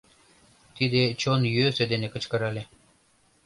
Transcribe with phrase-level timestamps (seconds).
[0.75, 2.63] Тиде чон йӧсӧ дене кычкырале.